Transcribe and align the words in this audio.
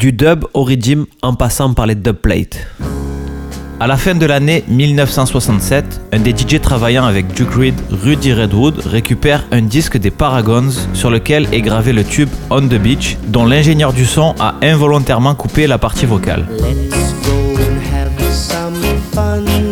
du 0.00 0.12
dub 0.12 0.46
au 0.54 0.64
rhythm 0.64 1.04
en 1.20 1.34
passant 1.34 1.74
par 1.74 1.86
les 1.86 1.94
dubplates. 1.94 2.66
À 3.80 3.86
la 3.86 3.98
fin 3.98 4.14
de 4.14 4.24
l'année 4.24 4.64
1967, 4.68 6.00
un 6.12 6.18
des 6.20 6.30
DJ 6.30 6.58
travaillant 6.58 7.04
avec 7.04 7.34
Duke 7.34 7.52
Reed, 7.52 7.74
Rudy 7.90 8.32
Redwood, 8.32 8.78
récupère 8.86 9.44
un 9.52 9.60
disque 9.60 9.98
des 9.98 10.10
Paragons 10.10 10.70
sur 10.94 11.10
lequel 11.10 11.46
est 11.52 11.60
gravé 11.60 11.92
le 11.92 12.02
tube 12.02 12.30
On 12.48 12.62
the 12.62 12.80
Beach, 12.80 13.18
dont 13.28 13.44
l'ingénieur 13.44 13.92
du 13.92 14.06
son 14.06 14.34
a 14.40 14.54
involontairement 14.62 15.34
coupé 15.34 15.66
la 15.66 15.76
partie 15.76 16.06
vocale. 16.06 16.46
Let's 16.50 17.14
go 17.22 17.58
and 17.58 17.80
have 17.94 18.32
some 18.32 18.74
fun 19.12 19.69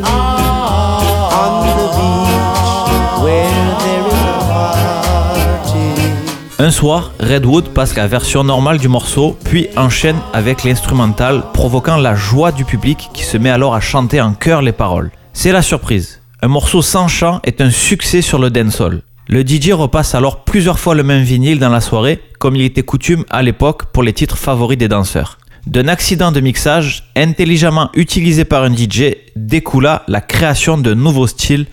Un 6.69 6.71
soir, 6.71 7.13
Redwood 7.19 7.71
passe 7.71 7.97
la 7.97 8.07
version 8.07 8.45
normale 8.45 8.77
du 8.77 8.89
morceau, 8.89 9.39
puis 9.43 9.69
enchaîne 9.75 10.19
avec 10.35 10.65
l'instrumental, 10.65 11.45
provoquant 11.55 11.97
la 11.97 12.15
joie 12.15 12.53
du 12.53 12.67
public 12.67 13.09
qui 13.15 13.25
se 13.25 13.39
met 13.39 13.49
alors 13.49 13.75
à 13.75 13.81
chanter 13.81 14.21
en 14.21 14.35
chœur 14.35 14.61
les 14.61 14.73
paroles. 14.73 15.11
C'est 15.33 15.51
la 15.51 15.63
surprise. 15.63 16.21
Un 16.43 16.49
morceau 16.49 16.83
sans 16.83 17.09
chant 17.09 17.41
est 17.45 17.63
un 17.63 17.71
succès 17.71 18.21
sur 18.21 18.39
le 18.39 18.51
dancehall. 18.51 19.01
Le 19.29 19.41
DJ 19.47 19.71
repasse 19.71 20.15
alors 20.15 20.45
plusieurs 20.45 20.79
fois 20.79 20.95
le 20.95 21.03
même 21.03 21.23
vinyle 21.23 21.59
dans 21.59 21.71
la 21.71 21.81
soirée, 21.81 22.21
comme 22.39 22.55
il 22.55 22.61
était 22.61 22.83
coutume 22.83 23.25
à 23.31 23.43
l'époque 23.43 23.87
pour 23.87 24.03
les 24.03 24.13
titres 24.13 24.37
favoris 24.37 24.77
des 24.77 24.89
danseurs. 24.89 25.39
D'un 25.67 25.89
accident 25.89 26.33
de 26.33 26.41
mixage 26.41 27.05
intelligemment 27.17 27.89
utilisé 27.95 28.45
par 28.45 28.63
un 28.65 28.77
DJ 28.77 29.15
découla 29.37 30.03
la 30.07 30.21
création 30.21 30.77
d'un 30.77 30.97
nouveau 30.97 31.27
style, 31.27 31.65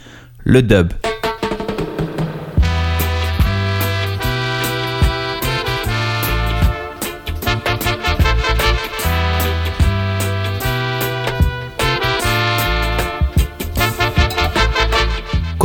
le 0.45 0.61
dub. 0.61 0.93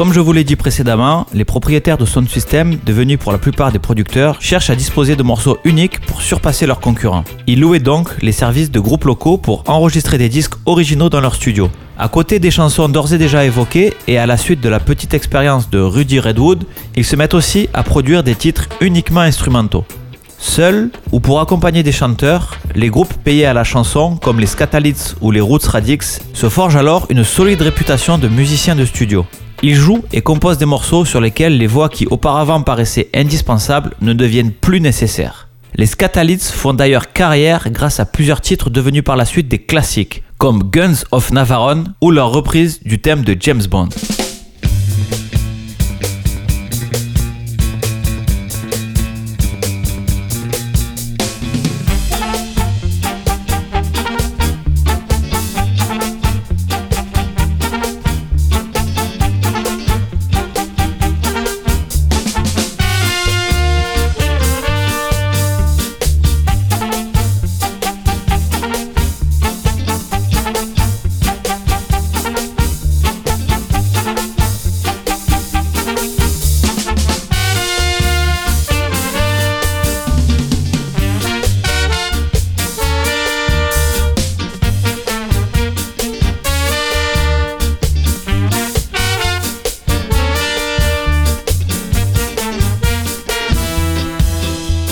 Comme 0.00 0.14
je 0.14 0.20
vous 0.20 0.32
l'ai 0.32 0.44
dit 0.44 0.56
précédemment, 0.56 1.26
les 1.34 1.44
propriétaires 1.44 1.98
de 1.98 2.06
sound 2.06 2.26
system, 2.26 2.78
devenus 2.86 3.18
pour 3.18 3.32
la 3.32 3.36
plupart 3.36 3.70
des 3.70 3.78
producteurs, 3.78 4.40
cherchent 4.40 4.70
à 4.70 4.74
disposer 4.74 5.14
de 5.14 5.22
morceaux 5.22 5.58
uniques 5.64 6.00
pour 6.00 6.22
surpasser 6.22 6.64
leurs 6.64 6.80
concurrents. 6.80 7.22
Ils 7.46 7.60
louaient 7.60 7.80
donc 7.80 8.08
les 8.22 8.32
services 8.32 8.70
de 8.70 8.80
groupes 8.80 9.04
locaux 9.04 9.36
pour 9.36 9.62
enregistrer 9.66 10.16
des 10.16 10.30
disques 10.30 10.54
originaux 10.64 11.10
dans 11.10 11.20
leur 11.20 11.34
studio. 11.34 11.68
À 11.98 12.08
côté 12.08 12.38
des 12.38 12.50
chansons 12.50 12.88
d'ores 12.88 13.12
et 13.12 13.18
déjà 13.18 13.44
évoquées, 13.44 13.92
et 14.08 14.16
à 14.16 14.24
la 14.24 14.38
suite 14.38 14.62
de 14.62 14.70
la 14.70 14.80
petite 14.80 15.12
expérience 15.12 15.68
de 15.68 15.80
Rudy 15.80 16.18
Redwood, 16.18 16.64
ils 16.96 17.04
se 17.04 17.14
mettent 17.14 17.34
aussi 17.34 17.68
à 17.74 17.82
produire 17.82 18.22
des 18.22 18.36
titres 18.36 18.70
uniquement 18.80 19.20
instrumentaux. 19.20 19.84
Seuls 20.38 20.88
ou 21.12 21.20
pour 21.20 21.42
accompagner 21.42 21.82
des 21.82 21.92
chanteurs, 21.92 22.56
les 22.74 22.88
groupes 22.88 23.12
payés 23.22 23.44
à 23.44 23.52
la 23.52 23.64
chanson, 23.64 24.16
comme 24.16 24.40
les 24.40 24.46
Scatalites 24.46 25.16
ou 25.20 25.30
les 25.30 25.42
Roots 25.42 25.68
Radix, 25.68 26.22
se 26.32 26.48
forgent 26.48 26.76
alors 26.76 27.06
une 27.10 27.22
solide 27.22 27.60
réputation 27.60 28.16
de 28.16 28.28
musiciens 28.28 28.76
de 28.76 28.86
studio. 28.86 29.26
Ils 29.62 29.74
jouent 29.74 30.04
et 30.12 30.22
composent 30.22 30.58
des 30.58 30.64
morceaux 30.64 31.04
sur 31.04 31.20
lesquels 31.20 31.58
les 31.58 31.66
voix 31.66 31.90
qui 31.90 32.06
auparavant 32.06 32.62
paraissaient 32.62 33.10
indispensables 33.14 33.94
ne 34.00 34.14
deviennent 34.14 34.52
plus 34.52 34.80
nécessaires. 34.80 35.48
Les 35.74 35.86
Scatalites 35.86 36.42
font 36.42 36.72
d'ailleurs 36.72 37.12
carrière 37.12 37.70
grâce 37.70 38.00
à 38.00 38.06
plusieurs 38.06 38.40
titres 38.40 38.70
devenus 38.70 39.04
par 39.04 39.16
la 39.16 39.24
suite 39.26 39.48
des 39.48 39.58
classiques, 39.58 40.22
comme 40.38 40.62
Guns 40.62 41.04
of 41.10 41.30
Navarone 41.30 41.92
ou 42.00 42.10
leur 42.10 42.30
reprise 42.30 42.80
du 42.84 43.00
thème 43.00 43.22
de 43.22 43.36
James 43.38 43.62
Bond. 43.70 43.90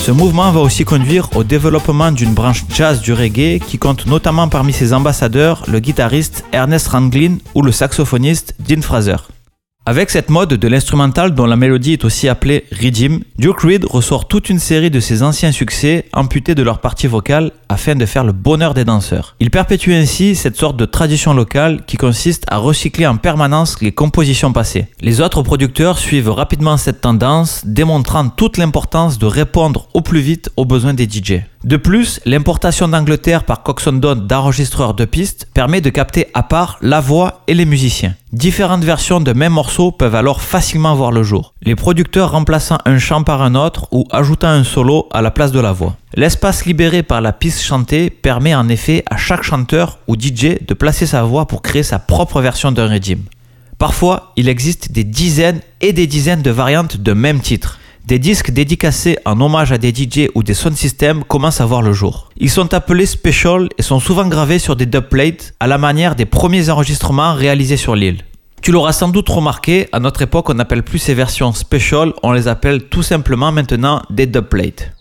Ce 0.09 0.13
mouvement 0.15 0.51
va 0.51 0.61
aussi 0.61 0.85
conduire 0.85 1.29
au 1.35 1.43
développement 1.43 2.11
d'une 2.11 2.33
branche 2.33 2.65
jazz 2.73 2.99
du 2.99 3.13
reggae 3.13 3.59
qui 3.59 3.77
compte 3.77 4.07
notamment 4.07 4.49
parmi 4.49 4.73
ses 4.73 4.91
ambassadeurs 4.91 5.63
le 5.67 5.79
guitariste 5.79 6.45
Ernest 6.51 6.87
Ranglin 6.87 7.37
ou 7.53 7.61
le 7.61 7.71
saxophoniste 7.71 8.55
Dean 8.57 8.81
Fraser. 8.81 9.17
Avec 9.89 10.11
cette 10.11 10.29
mode 10.29 10.53
de 10.53 10.67
l'instrumental 10.67 11.33
dont 11.33 11.47
la 11.47 11.55
mélodie 11.55 11.93
est 11.93 12.05
aussi 12.05 12.29
appelée 12.29 12.65
rhythm, 12.71 13.21
Duke 13.39 13.61
Reed 13.61 13.85
ressort 13.85 14.27
toute 14.27 14.51
une 14.51 14.59
série 14.59 14.91
de 14.91 14.99
ses 14.99 15.23
anciens 15.23 15.51
succès 15.51 16.05
amputés 16.13 16.53
de 16.53 16.61
leur 16.61 16.79
partie 16.79 17.07
vocale 17.07 17.49
afin 17.69 17.95
de 17.95 18.05
faire 18.05 18.23
le 18.23 18.31
bonheur 18.31 18.75
des 18.75 18.85
danseurs. 18.85 19.35
Il 19.39 19.49
perpétue 19.49 19.93
ainsi 19.93 20.35
cette 20.35 20.57
sorte 20.57 20.77
de 20.77 20.85
tradition 20.85 21.33
locale 21.33 21.85
qui 21.87 21.97
consiste 21.97 22.45
à 22.49 22.57
recycler 22.57 23.07
en 23.07 23.17
permanence 23.17 23.81
les 23.81 23.91
compositions 23.91 24.53
passées. 24.53 24.85
Les 25.01 25.21
autres 25.21 25.41
producteurs 25.41 25.97
suivent 25.97 26.29
rapidement 26.29 26.77
cette 26.77 27.01
tendance, 27.01 27.63
démontrant 27.65 28.29
toute 28.29 28.57
l'importance 28.59 29.17
de 29.17 29.25
répondre 29.25 29.87
au 29.95 30.01
plus 30.01 30.21
vite 30.21 30.51
aux 30.55 30.65
besoins 30.65 30.93
des 30.93 31.09
DJ. 31.09 31.41
De 31.63 31.77
plus, 31.77 32.21
l'importation 32.25 32.87
d'Angleterre 32.87 33.43
par 33.43 33.63
Coxon 33.63 33.93
d'enregistreurs 33.93 34.93
de 34.93 35.05
pistes 35.05 35.47
permet 35.51 35.81
de 35.81 35.89
capter 35.89 36.27
à 36.35 36.43
part 36.43 36.77
la 36.83 36.99
voix 36.99 37.41
et 37.47 37.55
les 37.55 37.65
musiciens. 37.65 38.13
Différentes 38.31 38.83
versions 38.83 39.19
de 39.19 39.33
même 39.33 39.53
morceau 39.53 39.91
peuvent 39.91 40.13
alors 40.13 40.43
facilement 40.43 40.93
voir 40.93 41.11
le 41.11 41.23
jour, 41.23 41.55
les 41.63 41.75
producteurs 41.75 42.29
remplaçant 42.29 42.77
un 42.85 42.99
chant 42.99 43.23
par 43.23 43.41
un 43.41 43.55
autre 43.55 43.87
ou 43.91 44.05
ajoutant 44.11 44.49
un 44.49 44.63
solo 44.63 45.07
à 45.11 45.23
la 45.23 45.31
place 45.31 45.51
de 45.51 45.59
la 45.59 45.71
voix. 45.71 45.95
L'espace 46.13 46.65
libéré 46.65 47.01
par 47.01 47.21
la 47.21 47.33
piste 47.33 47.63
chantée 47.63 48.11
permet 48.11 48.53
en 48.53 48.69
effet 48.69 49.03
à 49.09 49.17
chaque 49.17 49.41
chanteur 49.41 49.97
ou 50.07 50.13
DJ 50.13 50.63
de 50.63 50.73
placer 50.75 51.07
sa 51.07 51.23
voix 51.23 51.47
pour 51.47 51.63
créer 51.63 51.81
sa 51.81 51.97
propre 51.97 52.39
version 52.39 52.71
d'un 52.71 52.85
régime. 52.85 53.23
Parfois, 53.79 54.31
il 54.35 54.47
existe 54.47 54.91
des 54.91 55.03
dizaines 55.03 55.61
et 55.81 55.91
des 55.91 56.05
dizaines 56.05 56.43
de 56.43 56.51
variantes 56.51 56.97
de 56.97 57.13
même 57.13 57.39
titre. 57.39 57.79
Des 58.09 58.17
disques 58.17 58.49
dédicacés 58.49 59.19
en 59.23 59.39
hommage 59.39 59.71
à 59.71 59.77
des 59.77 59.93
DJ 59.93 60.29
ou 60.33 60.41
des 60.41 60.55
sound 60.55 60.75
systems 60.75 61.23
commencent 61.23 61.61
à 61.61 61.67
voir 61.67 61.83
le 61.83 61.93
jour. 61.93 62.27
Ils 62.37 62.49
sont 62.49 62.73
appelés 62.73 63.05
special 63.05 63.69
et 63.77 63.83
sont 63.83 63.99
souvent 63.99 64.25
gravés 64.27 64.57
sur 64.57 64.75
des 64.75 64.87
dubplates 64.87 65.53
à 65.59 65.67
la 65.67 65.77
manière 65.77 66.15
des 66.15 66.25
premiers 66.25 66.71
enregistrements 66.71 67.35
réalisés 67.35 67.77
sur 67.77 67.95
l'île. 67.95 68.23
Tu 68.63 68.71
l'auras 68.71 68.93
sans 68.93 69.09
doute 69.09 69.29
remarqué, 69.29 69.89
à 69.91 69.99
notre 69.99 70.23
époque 70.23 70.49
on 70.49 70.55
n'appelle 70.55 70.81
plus 70.81 70.97
ces 70.97 71.13
versions 71.13 71.53
special, 71.53 72.13
on 72.23 72.31
les 72.31 72.47
appelle 72.47 72.85
tout 72.85 73.03
simplement 73.03 73.51
maintenant 73.51 74.01
des 74.09 74.25
dubplates. 74.25 74.91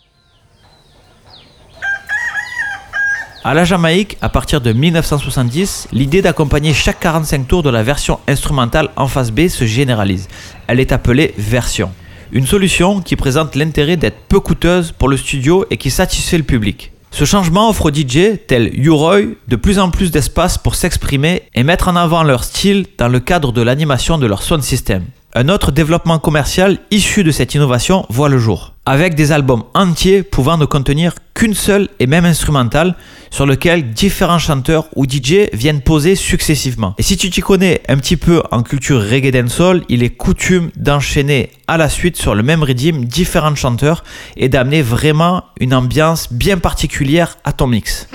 À 3.42 3.54
la 3.54 3.64
Jamaïque, 3.64 4.18
à 4.20 4.28
partir 4.28 4.60
de 4.60 4.74
1970, 4.74 5.88
l'idée 5.92 6.20
d'accompagner 6.20 6.74
chaque 6.74 7.00
45 7.00 7.48
tours 7.48 7.62
de 7.62 7.70
la 7.70 7.82
version 7.82 8.20
instrumentale 8.28 8.90
en 8.96 9.08
face 9.08 9.30
B 9.30 9.48
se 9.48 9.64
généralise. 9.64 10.28
Elle 10.66 10.78
est 10.78 10.92
appelée 10.92 11.32
version. 11.38 11.90
Une 12.30 12.46
solution 12.46 13.00
qui 13.00 13.16
présente 13.16 13.54
l'intérêt 13.54 13.96
d'être 13.96 14.18
peu 14.28 14.38
coûteuse 14.38 14.92
pour 14.92 15.08
le 15.08 15.16
studio 15.16 15.64
et 15.70 15.78
qui 15.78 15.90
satisfait 15.90 16.36
le 16.36 16.44
public. 16.44 16.92
Ce 17.10 17.24
changement 17.24 17.70
offre 17.70 17.86
aux 17.86 17.94
DJ 17.94 18.38
tels 18.46 18.70
U-Roy 18.78 19.36
de 19.48 19.56
plus 19.56 19.78
en 19.78 19.90
plus 19.90 20.10
d'espace 20.10 20.58
pour 20.58 20.74
s'exprimer 20.74 21.44
et 21.54 21.62
mettre 21.62 21.88
en 21.88 21.96
avant 21.96 22.22
leur 22.22 22.44
style 22.44 22.84
dans 22.98 23.08
le 23.08 23.18
cadre 23.18 23.50
de 23.50 23.62
l'animation 23.62 24.18
de 24.18 24.26
leur 24.26 24.42
sound 24.42 24.62
system. 24.62 25.04
Un 25.34 25.48
autre 25.48 25.72
développement 25.72 26.18
commercial 26.18 26.78
issu 26.90 27.24
de 27.24 27.30
cette 27.30 27.54
innovation 27.54 28.04
voit 28.10 28.28
le 28.28 28.38
jour, 28.38 28.74
avec 28.88 29.14
des 29.14 29.32
albums 29.32 29.64
entiers 29.74 30.22
pouvant 30.22 30.56
ne 30.56 30.64
contenir 30.64 31.14
qu'une 31.34 31.52
seule 31.52 31.90
et 32.00 32.06
même 32.06 32.24
instrumentale 32.24 32.96
sur 33.30 33.44
lequel 33.44 33.90
différents 33.90 34.38
chanteurs 34.38 34.88
ou 34.96 35.04
DJ 35.04 35.50
viennent 35.52 35.82
poser 35.82 36.14
successivement. 36.14 36.94
Et 36.96 37.02
si 37.02 37.18
tu 37.18 37.28
t'y 37.28 37.42
connais 37.42 37.82
un 37.88 37.98
petit 37.98 38.16
peu 38.16 38.42
en 38.50 38.62
culture 38.62 39.02
reggae 39.02 39.30
dancehall, 39.30 39.82
il 39.90 40.02
est 40.02 40.08
coutume 40.08 40.70
d'enchaîner 40.74 41.50
à 41.66 41.76
la 41.76 41.90
suite 41.90 42.16
sur 42.16 42.34
le 42.34 42.42
même 42.42 42.62
rythme 42.62 43.04
différents 43.04 43.54
chanteurs 43.54 44.04
et 44.38 44.48
d'amener 44.48 44.80
vraiment 44.80 45.44
une 45.60 45.74
ambiance 45.74 46.32
bien 46.32 46.56
particulière 46.56 47.36
à 47.44 47.52
ton 47.52 47.66
mix. 47.66 48.08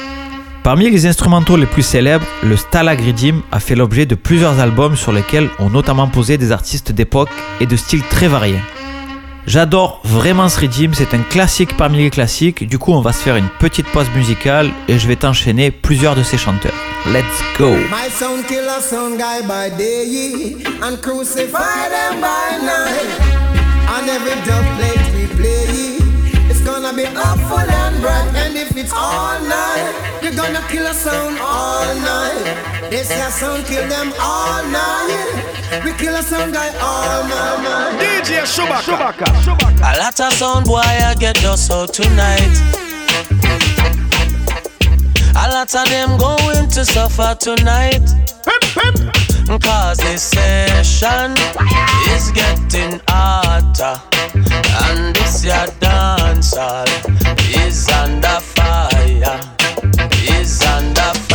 Parmi 0.63 0.89
les 0.89 1.05
instrumentaux 1.05 1.55
les 1.55 1.67
plus 1.67 1.83
célèbres, 1.83 2.25
le 2.41 2.57
Stalag 2.57 2.99
Rhythm 2.99 3.41
a 3.51 3.59
fait 3.59 3.75
l'objet 3.75 4.07
de 4.07 4.15
plusieurs 4.15 4.59
albums 4.59 4.95
sur 4.95 5.11
lesquels 5.11 5.49
ont 5.59 5.69
notamment 5.69 6.07
posé 6.07 6.39
des 6.39 6.51
artistes 6.51 6.91
d'époque 6.91 7.29
et 7.59 7.67
de 7.67 7.75
styles 7.75 8.03
très 8.09 8.27
variés. 8.27 8.59
J'adore 9.45 9.99
vraiment 10.03 10.47
ce 10.49 10.59
rythme, 10.59 10.93
c'est 10.93 11.13
un 11.13 11.21
classique 11.21 11.75
parmi 11.75 11.97
les 11.97 12.09
classiques. 12.09 12.67
Du 12.67 12.79
coup, 12.79 12.93
on 12.93 13.01
va 13.01 13.11
se 13.11 13.21
faire 13.21 13.35
une 13.35 13.49
petite 13.59 13.87
pause 13.87 14.07
musicale 14.15 14.71
et 14.87 14.97
je 14.97 15.07
vais 15.07 15.17
t'enchaîner 15.17 15.71
plusieurs 15.71 16.15
de 16.15 16.23
ces 16.23 16.37
chanteurs. 16.37 16.73
Let's 17.07 17.23
go! 17.57 17.69
My 17.69 18.09
sound 18.09 18.47
killer 18.47 18.81
sound 18.81 19.17
guy 19.17 19.41
by 19.45 19.75
day 19.77 20.55
and 20.81 20.97
crucify 21.01 21.89
them 21.89 22.21
by 22.21 22.65
night. 22.65 23.23
Gonna 26.63 26.93
be 26.93 27.05
up 27.05 27.39
full 27.49 27.59
and 27.59 28.01
bright. 28.01 28.29
And 28.35 28.57
if 28.57 28.75
it's 28.77 28.93
all 28.93 29.39
night, 29.41 30.19
you're 30.21 30.35
gonna 30.35 30.61
kill 30.69 30.85
a 30.87 30.93
sound 30.93 31.37
all 31.39 31.95
night. 31.95 32.89
This 32.89 33.09
your 33.09 33.31
sound 33.31 33.65
kill 33.65 33.87
them 33.87 34.13
all 34.19 34.63
night. 34.67 35.83
We 35.83 35.91
kill 35.93 36.15
a 36.15 36.23
sound 36.23 36.53
guy 36.53 36.69
all 36.79 37.23
night. 37.27 37.99
DJ 37.99 38.43
Shubaka. 38.43 39.27
A 39.81 39.99
lot 39.99 40.19
of 40.19 40.33
sound 40.33 40.65
boy 40.65 40.79
I 40.79 41.15
get 41.19 41.43
us 41.45 41.69
out 41.71 41.93
tonight. 41.93 42.53
A 45.35 45.49
lot 45.49 45.73
of 45.75 45.89
them 45.89 46.17
going 46.17 46.69
to 46.69 46.85
suffer 46.85 47.35
tonight. 47.39 48.03
Cause 49.59 49.97
this 49.99 50.23
session 50.23 51.33
is 52.09 52.31
getting 52.31 52.99
hotter. 53.07 54.01
And 54.33 55.15
this 55.15 55.45
your 55.45 55.67
dance 55.79 56.55
hall 56.55 56.87
is 57.37 57.87
under 57.89 58.39
fire. 58.39 59.39
Is 60.27 60.59
under 60.63 61.01
fire. 61.19 61.32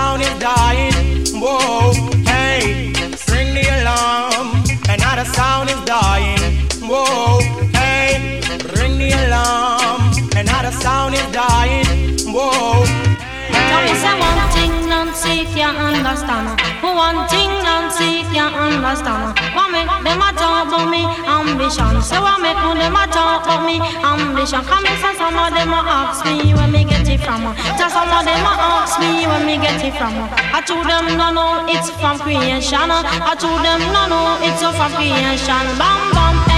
Sound 0.00 0.22
is 0.22 0.36
dying. 0.38 0.94
Whoa, 1.42 1.92
hey, 2.32 2.92
ring 3.32 3.50
the 3.58 3.64
alarm, 3.78 4.46
another 4.94 5.26
sound 5.36 5.68
is 5.74 5.80
dying. 5.84 6.40
Whoa, 6.90 7.40
hey, 7.80 8.40
ring 8.76 8.94
the 9.02 9.10
alarm, 9.24 10.00
another 10.40 10.72
sound 10.84 11.12
is 11.20 11.26
dying. 11.44 11.86
Whoa. 12.34 13.10
Tell 13.70 13.82
me 13.86 13.94
say 14.02 14.14
one 14.28 14.42
thing 14.56 14.72
Nancy 14.92 15.36
can't 15.54 15.78
understand 15.88 16.48
One 16.82 17.18
thing 17.32 17.50
Nancy 17.66 18.12
can't 18.32 18.54
understand 18.54 19.38
What 19.56 19.69
ambition. 21.60 22.02
Say 22.02 22.18
what 22.18 22.40
make 22.40 22.56
them 22.56 22.96
a 22.96 23.06
talk 23.12 23.44
about 23.44 23.64
me. 23.66 23.80
Ambition 23.80 24.64
Come 24.64 24.86
and 24.86 24.98
say 25.00 25.14
some 25.16 25.36
of 25.36 25.52
them 25.52 25.72
a 25.72 25.80
ask 25.84 26.24
me 26.24 26.54
where 26.54 26.68
me 26.68 26.84
get 26.84 27.06
it 27.08 27.20
from. 27.20 27.42
Tell 27.76 27.90
some 27.90 28.08
of 28.08 28.24
them 28.24 28.46
a 28.46 28.52
ask 28.56 28.98
me 29.00 29.26
where 29.26 29.44
me 29.44 29.56
get 29.58 29.82
it 29.84 29.94
from. 29.94 30.14
I 30.56 30.62
told 30.66 30.86
them 30.86 31.16
no 31.16 31.30
no 31.30 31.66
it's 31.68 31.90
from 32.00 32.18
creation. 32.18 32.90
I 32.90 33.34
told 33.38 33.60
them 33.64 33.80
no 33.92 34.08
no 34.08 34.38
it's 34.40 34.62
from 34.62 34.92
creation. 34.96 35.64
Bam 35.78 36.00
bam 36.12 36.49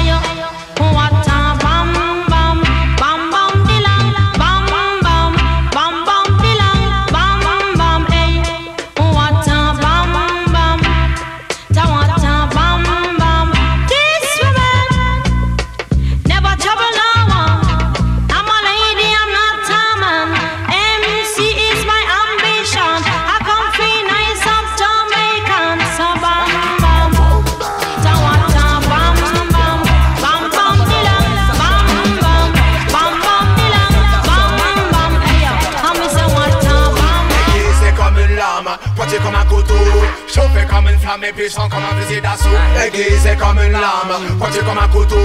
Chauffé 41.13 41.21
comme 41.21 41.25
une 41.25 41.25
flamme 41.25 41.25
et 41.25 41.33
puissant 41.33 41.69
comme 41.69 41.85
un 41.85 42.01
fusil 42.01 42.21
d'assaut. 42.21 42.49
Aiguisé 42.83 43.37
comme 43.37 43.59
une 43.59 43.73
lame, 43.73 44.39
pointé 44.39 44.61
comme 44.61 44.79
un 44.79 44.89
couteau. 44.89 45.17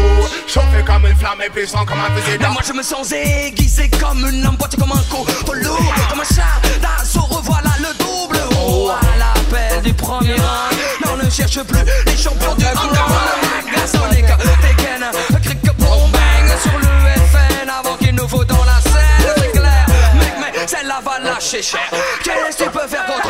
Chauffé 0.45 0.83
comme 0.85 1.05
une 1.05 1.15
flamme 1.15 1.41
et 1.45 1.49
puissant 1.49 1.85
comme 1.85 1.99
un 1.99 2.13
fusil 2.19 2.37
d'assaut. 2.37 2.53
moi 2.53 2.61
je 2.65 2.73
me 2.73 2.83
sens 2.83 3.11
aiguisé 3.13 3.89
comme 3.99 4.19
une 4.27 4.43
lampe, 4.43 4.57
pointée 4.57 4.77
comme 4.77 4.91
un 4.91 5.01
coup 5.09 5.25
lourd 5.53 5.93
Comme 6.09 6.19
un 6.19 6.23
chat 6.23 6.59
d'assaut, 6.81 7.21
revoilà 7.21 7.71
le 7.79 7.97
double 7.99 8.37
Oh, 8.59 8.91
à 8.91 9.17
l'appel 9.17 9.81
du 9.81 9.93
premier 9.93 10.35
rang. 10.35 10.75
Non, 11.05 11.23
ne 11.23 11.29
cherche 11.29 11.63
plus 11.63 11.83
les 12.05 12.17
champions 12.17 12.55
du 12.55 12.65
underground. 12.65 13.13
La 13.73 13.87
Sonic, 13.87 14.25
dégaine, 14.61 15.05
cric 15.41 15.63
boom 15.77 16.11
bang 16.11 16.57
Sur 16.61 16.77
le 16.79 16.85
FN 17.27 17.69
avant 17.69 17.95
qu'il 17.95 18.13
nous 18.15 18.27
faut 18.27 18.43
dans 18.43 18.65
la 18.65 18.81
scène. 18.81 19.33
C'est 19.37 19.51
clair, 19.51 19.85
mec, 20.15 20.33
mais 20.41 20.67
celle-là 20.67 20.99
va 21.03 21.19
lâcher 21.19 21.61
cher 21.61 21.89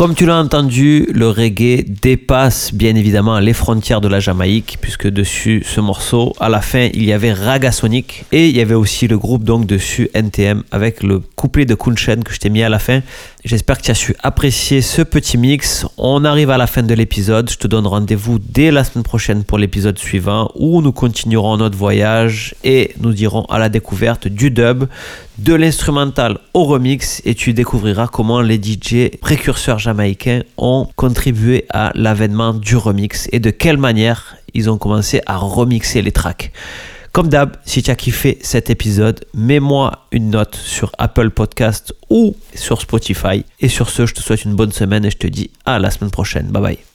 Comme 0.00 0.14
tu 0.14 0.24
l'as 0.24 0.38
entendu, 0.38 1.06
le 1.12 1.28
reggae 1.28 1.84
dépasse 1.86 2.72
bien 2.72 2.96
évidemment 2.96 3.38
les 3.38 3.52
frontières 3.52 4.00
de 4.00 4.08
la 4.08 4.18
Jamaïque, 4.18 4.78
puisque 4.80 5.06
dessus 5.06 5.62
ce 5.62 5.82
morceau, 5.82 6.32
à 6.40 6.48
la 6.48 6.62
fin, 6.62 6.88
il 6.94 7.04
y 7.04 7.12
avait 7.12 7.34
Raga 7.34 7.70
Sonic 7.70 8.24
et 8.32 8.48
il 8.48 8.56
y 8.56 8.62
avait 8.62 8.72
aussi 8.72 9.08
le 9.08 9.18
groupe 9.18 9.44
donc 9.44 9.66
dessus 9.66 10.08
NTM 10.14 10.62
avec 10.70 11.02
le 11.02 11.20
couplet 11.36 11.66
de 11.66 11.74
Kunshen 11.74 12.24
que 12.24 12.32
je 12.32 12.38
t'ai 12.38 12.48
mis 12.48 12.62
à 12.62 12.70
la 12.70 12.78
fin. 12.78 13.02
J'espère 13.44 13.76
que 13.76 13.82
tu 13.82 13.90
as 13.90 13.94
su 13.94 14.16
apprécier 14.22 14.80
ce 14.80 15.02
petit 15.02 15.36
mix. 15.36 15.84
On 15.98 16.24
arrive 16.24 16.48
à 16.48 16.56
la 16.56 16.66
fin 16.66 16.82
de 16.82 16.94
l'épisode. 16.94 17.50
Je 17.50 17.58
te 17.58 17.66
donne 17.66 17.86
rendez-vous 17.86 18.38
dès 18.38 18.70
la 18.70 18.84
semaine 18.84 19.04
prochaine 19.04 19.44
pour 19.44 19.58
l'épisode 19.58 19.98
suivant 19.98 20.50
où 20.54 20.80
nous 20.80 20.92
continuerons 20.92 21.58
notre 21.58 21.76
voyage 21.76 22.54
et 22.64 22.94
nous 23.00 23.22
irons 23.22 23.44
à 23.50 23.58
la 23.58 23.68
découverte 23.68 24.28
du 24.28 24.50
dub, 24.50 24.84
de 25.42 25.54
l'instrumental 25.54 26.38
au 26.52 26.64
remix 26.64 27.22
et 27.24 27.34
tu 27.34 27.54
découvriras 27.54 28.08
comment 28.08 28.42
les 28.42 28.60
DJ 28.62 29.16
précurseurs 29.20 29.78
jamaïcains 29.78 30.42
ont 30.58 30.86
contribué 30.96 31.64
à 31.70 31.92
l'avènement 31.94 32.52
du 32.52 32.76
remix 32.76 33.26
et 33.32 33.40
de 33.40 33.50
quelle 33.50 33.78
manière 33.78 34.36
ils 34.52 34.68
ont 34.68 34.76
commencé 34.76 35.22
à 35.24 35.36
remixer 35.36 36.02
les 36.02 36.12
tracks. 36.12 36.52
Comme 37.12 37.28
d'hab, 37.28 37.56
si 37.64 37.82
tu 37.82 37.90
as 37.90 37.96
kiffé 37.96 38.38
cet 38.42 38.68
épisode, 38.68 39.24
mets-moi 39.34 40.06
une 40.12 40.30
note 40.30 40.56
sur 40.56 40.92
Apple 40.98 41.30
Podcast 41.30 41.94
ou 42.10 42.36
sur 42.54 42.80
Spotify. 42.80 43.44
Et 43.60 43.68
sur 43.68 43.88
ce, 43.88 44.04
je 44.06 44.14
te 44.14 44.20
souhaite 44.20 44.44
une 44.44 44.54
bonne 44.54 44.72
semaine 44.72 45.06
et 45.06 45.10
je 45.10 45.16
te 45.16 45.26
dis 45.26 45.50
à 45.64 45.78
la 45.78 45.90
semaine 45.90 46.10
prochaine. 46.10 46.48
Bye 46.48 46.62
bye. 46.62 46.78